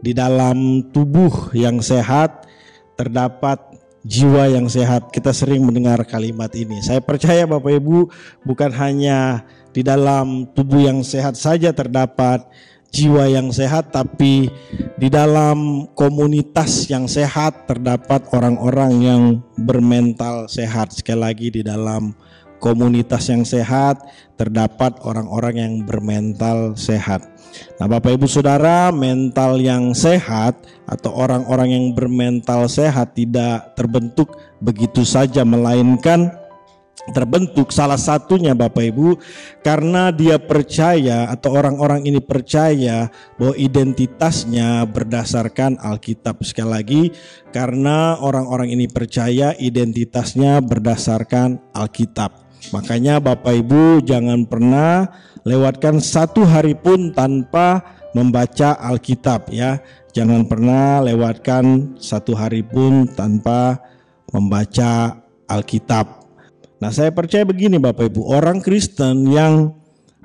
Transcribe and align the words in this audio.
di 0.00 0.16
dalam 0.16 0.88
tubuh 0.92 1.52
yang 1.52 1.80
sehat 1.84 2.48
terdapat 2.96 3.60
jiwa 4.04 4.48
yang 4.48 4.66
sehat. 4.68 5.12
Kita 5.12 5.32
sering 5.32 5.64
mendengar 5.64 6.00
kalimat 6.08 6.52
ini. 6.56 6.80
Saya 6.80 7.04
percaya 7.04 7.44
Bapak 7.44 7.72
Ibu 7.80 8.08
bukan 8.44 8.72
hanya 8.76 9.44
di 9.70 9.84
dalam 9.84 10.48
tubuh 10.56 10.82
yang 10.82 11.04
sehat 11.04 11.36
saja 11.36 11.70
terdapat 11.70 12.44
jiwa 12.90 13.30
yang 13.30 13.54
sehat, 13.54 13.94
tapi 13.94 14.50
di 14.98 15.08
dalam 15.08 15.86
komunitas 15.94 16.90
yang 16.90 17.06
sehat 17.06 17.70
terdapat 17.70 18.26
orang-orang 18.34 18.92
yang 18.98 19.22
bermental 19.54 20.50
sehat. 20.50 20.90
Sekali 20.90 21.20
lagi 21.22 21.48
di 21.54 21.62
dalam 21.62 22.10
komunitas 22.60 23.26
yang 23.32 23.42
sehat 23.42 23.98
terdapat 24.36 25.00
orang-orang 25.02 25.54
yang 25.56 25.74
bermental 25.84 26.76
sehat. 26.76 27.24
Nah, 27.82 27.90
Bapak 27.90 28.14
Ibu 28.14 28.30
Saudara, 28.30 28.94
mental 28.94 29.58
yang 29.58 29.90
sehat 29.96 30.60
atau 30.86 31.10
orang-orang 31.12 31.74
yang 31.74 31.86
bermental 31.92 32.70
sehat 32.70 33.18
tidak 33.18 33.74
terbentuk 33.74 34.38
begitu 34.62 35.02
saja 35.02 35.42
melainkan 35.42 36.30
terbentuk 37.10 37.72
salah 37.72 37.96
satunya 37.96 38.52
Bapak 38.52 38.92
Ibu 38.92 39.16
karena 39.64 40.12
dia 40.12 40.36
percaya 40.36 41.32
atau 41.32 41.56
orang-orang 41.56 42.04
ini 42.04 42.20
percaya 42.20 43.08
bahwa 43.40 43.56
identitasnya 43.56 44.84
berdasarkan 44.84 45.80
Alkitab 45.80 46.44
sekali 46.44 46.70
lagi 46.70 47.02
karena 47.50 48.20
orang-orang 48.20 48.76
ini 48.76 48.86
percaya 48.86 49.56
identitasnya 49.56 50.60
berdasarkan 50.60 51.72
Alkitab 51.72 52.49
makanya 52.68 53.16
Bapak 53.16 53.56
Ibu 53.64 54.04
jangan 54.04 54.44
pernah 54.44 55.08
lewatkan 55.48 55.98
satu 55.98 56.44
hari 56.44 56.76
pun 56.76 57.16
tanpa 57.16 57.80
membaca 58.12 58.76
Alkitab 58.76 59.48
ya 59.48 59.80
jangan 60.12 60.44
pernah 60.44 61.00
lewatkan 61.00 61.96
satu 61.96 62.36
hari 62.36 62.60
pun 62.60 63.08
tanpa 63.08 63.80
membaca 64.28 65.16
Alkitab 65.48 66.20
Nah, 66.80 66.88
saya 66.88 67.12
percaya 67.12 67.44
begini 67.44 67.76
Bapak 67.76 68.08
Ibu, 68.08 68.24
orang 68.32 68.64
Kristen 68.64 69.28
yang 69.28 69.76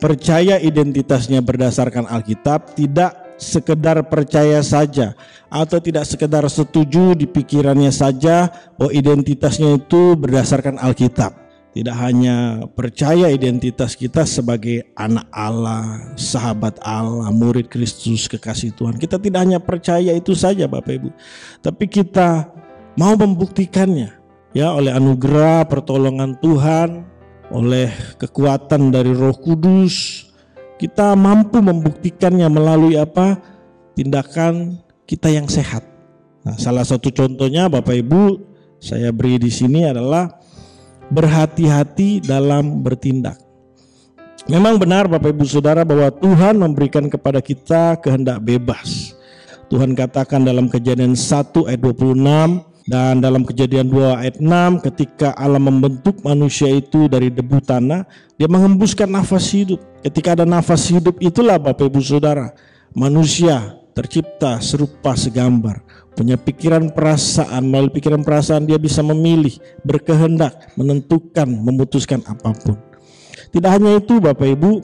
percaya 0.00 0.56
identitasnya 0.56 1.44
berdasarkan 1.44 2.08
Alkitab 2.08 2.72
tidak 2.72 3.36
sekedar 3.36 4.00
percaya 4.08 4.64
saja 4.64 5.12
atau 5.52 5.78
tidak 5.78 6.08
sekedar 6.08 6.42
setuju 6.48 7.12
di 7.12 7.28
pikirannya 7.28 7.92
saja 7.92 8.48
bahwa 8.80 8.90
identitasnya 8.96 9.76
itu 9.76 10.16
berdasarkan 10.16 10.80
Alkitab. 10.80 11.36
Tidak 11.68 11.94
hanya 11.94 12.64
percaya 12.72 13.28
identitas 13.28 13.92
kita 13.94 14.24
sebagai 14.24 14.88
anak 14.96 15.28
Allah, 15.30 16.16
sahabat 16.16 16.80
Allah, 16.80 17.28
murid 17.30 17.68
Kristus, 17.68 18.24
kekasih 18.26 18.72
Tuhan. 18.72 18.96
Kita 18.96 19.20
tidak 19.20 19.46
hanya 19.46 19.60
percaya 19.60 20.16
itu 20.16 20.32
saja 20.32 20.64
Bapak 20.64 20.96
Ibu, 20.96 21.10
tapi 21.60 21.84
kita 21.86 22.50
mau 22.96 23.14
membuktikannya 23.14 24.10
ya 24.56 24.74
oleh 24.74 24.90
anugerah 24.90 25.68
pertolongan 25.68 26.40
Tuhan, 26.40 27.04
oleh 27.52 27.92
kekuatan 28.16 28.88
dari 28.88 29.12
Roh 29.12 29.36
Kudus, 29.36 30.28
kita 30.80 31.12
mampu 31.14 31.60
membuktikannya 31.60 32.48
melalui 32.48 32.96
apa? 32.96 33.38
tindakan 33.98 34.78
kita 35.10 35.26
yang 35.26 35.50
sehat. 35.50 35.82
Nah, 36.46 36.54
salah 36.54 36.86
satu 36.86 37.10
contohnya 37.10 37.66
Bapak 37.66 37.98
Ibu 37.98 38.22
saya 38.78 39.10
beri 39.10 39.42
di 39.42 39.50
sini 39.50 39.82
adalah 39.82 40.37
berhati-hati 41.08 42.20
dalam 42.24 42.84
bertindak. 42.84 43.40
Memang 44.48 44.80
benar 44.80 45.04
Bapak 45.04 45.36
Ibu 45.36 45.44
Saudara 45.44 45.84
bahwa 45.84 46.08
Tuhan 46.08 46.56
memberikan 46.56 47.04
kepada 47.12 47.44
kita 47.44 48.00
kehendak 48.00 48.40
bebas. 48.40 49.12
Tuhan 49.68 49.92
katakan 49.92 50.40
dalam 50.48 50.72
kejadian 50.72 51.12
1 51.12 51.68
ayat 51.68 51.80
26 51.84 52.88
dan 52.88 53.20
dalam 53.20 53.44
kejadian 53.44 53.92
2 53.92 54.24
ayat 54.24 54.36
6 54.40 54.80
ketika 54.88 55.36
Allah 55.36 55.60
membentuk 55.60 56.24
manusia 56.24 56.72
itu 56.72 57.04
dari 57.04 57.28
debu 57.28 57.60
tanah, 57.60 58.08
dia 58.40 58.48
menghembuskan 58.48 59.12
nafas 59.12 59.52
hidup. 59.52 59.76
Ketika 60.00 60.32
ada 60.40 60.48
nafas 60.48 60.88
hidup 60.88 61.20
itulah 61.20 61.60
Bapak 61.60 61.92
Ibu 61.92 62.00
Saudara, 62.00 62.56
manusia 62.96 63.77
tercipta 63.98 64.62
serupa 64.62 65.18
segambar. 65.18 65.82
Punya 66.14 66.38
pikiran 66.38 66.94
perasaan, 66.94 67.66
melalui 67.66 67.94
pikiran 67.94 68.22
perasaan 68.22 68.66
dia 68.66 68.78
bisa 68.78 69.02
memilih, 69.02 69.54
berkehendak, 69.82 70.70
menentukan, 70.78 71.46
memutuskan 71.46 72.22
apa 72.26 72.54
pun. 72.54 72.78
Tidak 73.50 73.70
hanya 73.70 73.98
itu 73.98 74.18
Bapak 74.18 74.46
Ibu, 74.46 74.82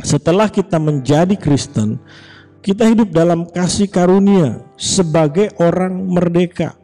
setelah 0.00 0.48
kita 0.48 0.76
menjadi 0.80 1.36
Kristen, 1.36 1.96
kita 2.60 2.88
hidup 2.88 3.12
dalam 3.12 3.48
kasih 3.48 3.88
karunia 3.88 4.64
sebagai 4.76 5.52
orang 5.60 5.92
merdeka 6.08 6.76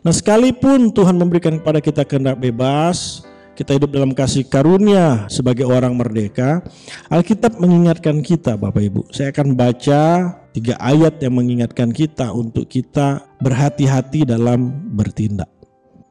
Nah 0.00 0.12
sekalipun 0.14 0.92
Tuhan 0.94 1.16
memberikan 1.16 1.60
kepada 1.60 1.80
kita 1.82 2.02
kehendak 2.08 2.40
bebas, 2.40 3.24
kita 3.56 3.76
hidup 3.76 3.92
dalam 3.92 4.16
kasih 4.16 4.48
karunia 4.48 5.28
sebagai 5.28 5.68
orang 5.68 5.92
merdeka, 5.92 6.64
Alkitab 7.12 7.60
mengingatkan 7.60 8.24
kita 8.24 8.56
Bapak 8.56 8.80
Ibu. 8.80 9.00
Saya 9.12 9.34
akan 9.34 9.52
baca 9.52 10.02
tiga 10.50 10.74
ayat 10.78 11.22
yang 11.22 11.38
mengingatkan 11.38 11.94
kita 11.94 12.34
untuk 12.34 12.66
kita 12.66 13.22
berhati-hati 13.38 14.26
dalam 14.26 14.90
bertindak. 14.94 15.48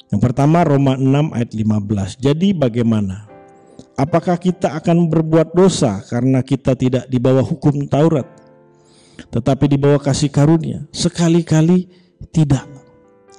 Yang 0.09 0.21
pertama 0.25 0.65
Roma 0.65 0.97
6 0.97 1.37
ayat 1.37 1.51
15. 1.53 2.17
Jadi 2.17 2.47
bagaimana? 2.57 3.29
Apakah 3.99 4.39
kita 4.39 4.73
akan 4.79 5.11
berbuat 5.11 5.53
dosa 5.53 6.01
karena 6.07 6.39
kita 6.41 6.73
tidak 6.73 7.05
di 7.11 7.19
bawah 7.19 7.43
hukum 7.43 7.85
Taurat? 7.85 8.25
Tetapi 9.29 9.65
di 9.69 9.77
bawah 9.77 9.99
kasih 9.99 10.31
karunia? 10.31 10.87
Sekali-kali 10.89 11.91
tidak. 12.31 12.63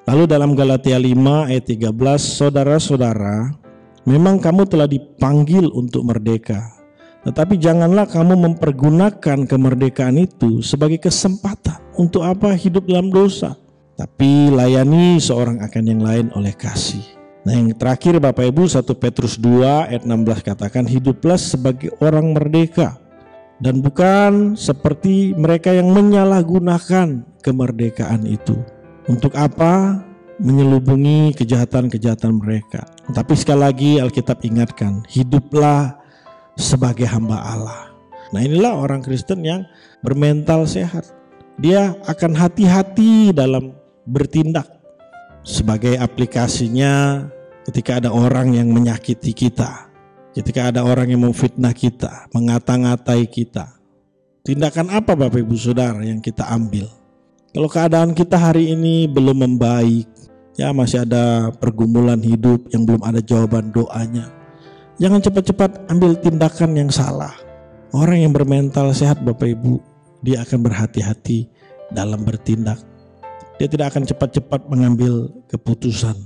Lalu 0.04 0.24
dalam 0.28 0.52
Galatia 0.52 1.00
5 1.00 1.48
ayat 1.48 1.64
13, 1.64 1.90
saudara-saudara, 2.20 3.56
memang 4.04 4.38
kamu 4.38 4.68
telah 4.68 4.88
dipanggil 4.88 5.68
untuk 5.72 6.06
merdeka. 6.06 6.79
Tetapi 7.20 7.60
janganlah 7.60 8.08
kamu 8.08 8.32
mempergunakan 8.48 9.44
kemerdekaan 9.44 10.16
itu 10.16 10.64
sebagai 10.64 10.96
kesempatan 10.96 11.76
untuk 12.00 12.24
apa 12.24 12.56
hidup 12.56 12.88
dalam 12.88 13.12
dosa. 13.12 13.56
Tapi 14.00 14.48
layani 14.48 15.20
seorang 15.20 15.60
akan 15.60 15.84
yang 15.84 16.00
lain 16.00 16.26
oleh 16.32 16.56
kasih. 16.56 17.04
Nah 17.44 17.52
yang 17.56 17.76
terakhir 17.76 18.16
Bapak 18.16 18.48
Ibu 18.48 18.64
1 18.68 18.84
Petrus 18.96 19.36
2 19.36 19.92
ayat 19.92 20.02
16 20.08 20.40
katakan 20.40 20.88
hiduplah 20.88 21.36
sebagai 21.36 21.92
orang 22.00 22.32
merdeka 22.32 22.96
dan 23.60 23.84
bukan 23.84 24.56
seperti 24.56 25.36
mereka 25.36 25.76
yang 25.76 25.92
menyalahgunakan 25.92 27.20
kemerdekaan 27.44 28.24
itu. 28.24 28.56
Untuk 29.04 29.36
apa? 29.36 30.00
Menyelubungi 30.40 31.36
kejahatan-kejahatan 31.36 32.40
mereka. 32.40 32.88
Tapi 33.12 33.36
sekali 33.36 33.60
lagi 33.60 33.90
Alkitab 34.00 34.40
ingatkan, 34.40 35.04
hiduplah 35.04 35.99
sebagai 36.60 37.08
hamba 37.08 37.40
Allah. 37.40 37.90
Nah 38.30 38.44
inilah 38.44 38.76
orang 38.76 39.02
Kristen 39.02 39.42
yang 39.42 39.66
bermental 40.04 40.68
sehat. 40.68 41.10
Dia 41.58 41.98
akan 42.06 42.36
hati-hati 42.36 43.34
dalam 43.34 43.74
bertindak. 44.06 44.68
Sebagai 45.40 45.96
aplikasinya 45.96 47.26
ketika 47.66 47.98
ada 47.98 48.12
orang 48.12 48.54
yang 48.54 48.70
menyakiti 48.70 49.32
kita. 49.34 49.88
Ketika 50.30 50.70
ada 50.70 50.86
orang 50.86 51.10
yang 51.10 51.26
memfitnah 51.26 51.74
kita, 51.74 52.30
mengata-ngatai 52.30 53.26
kita. 53.26 53.80
Tindakan 54.46 54.94
apa 54.94 55.18
Bapak 55.18 55.42
Ibu 55.42 55.58
Saudara 55.58 56.00
yang 56.06 56.22
kita 56.22 56.46
ambil? 56.46 56.86
Kalau 57.50 57.66
keadaan 57.66 58.14
kita 58.14 58.38
hari 58.38 58.70
ini 58.70 59.10
belum 59.10 59.42
membaik, 59.42 60.06
ya 60.54 60.70
masih 60.70 61.02
ada 61.02 61.50
pergumulan 61.50 62.22
hidup 62.22 62.70
yang 62.70 62.86
belum 62.86 63.02
ada 63.02 63.18
jawaban 63.18 63.74
doanya. 63.74 64.39
Jangan 65.00 65.24
cepat-cepat 65.24 65.88
ambil 65.88 66.12
tindakan 66.20 66.76
yang 66.76 66.92
salah. 66.92 67.32
Orang 67.96 68.20
yang 68.20 68.36
bermental 68.36 68.92
sehat 68.92 69.24
Bapak 69.24 69.48
Ibu, 69.48 69.80
dia 70.20 70.44
akan 70.44 70.60
berhati-hati 70.60 71.48
dalam 71.88 72.20
bertindak. 72.20 72.76
Dia 73.56 73.64
tidak 73.64 73.96
akan 73.96 74.04
cepat-cepat 74.04 74.68
mengambil 74.68 75.32
keputusan. 75.48 76.20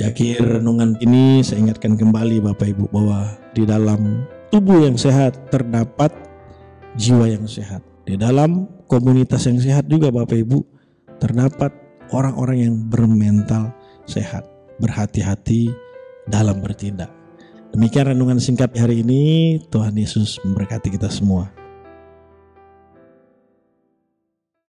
akhir 0.00 0.40
renungan 0.40 0.96
ini 1.04 1.44
saya 1.44 1.60
ingatkan 1.60 2.00
kembali 2.00 2.40
Bapak 2.40 2.72
Ibu 2.72 2.88
bahwa 2.88 3.36
di 3.52 3.68
dalam 3.68 4.24
tubuh 4.48 4.80
yang 4.80 4.96
sehat 4.96 5.52
terdapat 5.52 6.08
jiwa 6.96 7.28
yang 7.28 7.44
sehat. 7.44 7.84
Di 8.08 8.16
dalam 8.16 8.64
komunitas 8.88 9.44
yang 9.44 9.60
sehat 9.60 9.92
juga 9.92 10.08
Bapak 10.08 10.40
Ibu 10.40 10.58
terdapat 11.20 11.68
orang-orang 12.16 12.64
yang 12.64 12.74
bermental 12.88 13.76
sehat, 14.08 14.48
berhati-hati 14.80 15.68
dalam 16.32 16.64
bertindak. 16.64 17.23
Demikian 17.74 18.14
renungan 18.14 18.38
singkat 18.38 18.70
hari 18.78 19.02
ini. 19.02 19.58
Tuhan 19.66 19.98
Yesus 19.98 20.38
memberkati 20.46 20.94
kita 20.94 21.10
semua. 21.10 21.63